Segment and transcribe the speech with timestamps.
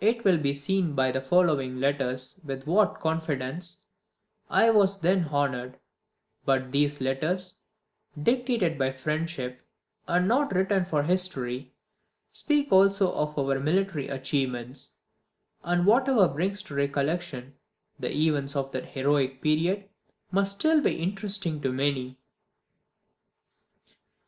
[0.00, 3.84] It will be seen by the following letters with what confidence
[4.48, 5.80] I was then honoured;
[6.44, 7.56] but these letters,
[8.22, 9.60] dictated by friendship,
[10.06, 11.74] and not written for history,
[12.30, 14.98] speak also of our military achievements;
[15.64, 17.54] and whatever brings to recollection
[17.98, 19.88] the events of that heroic period
[20.30, 22.20] must still be interesting to many.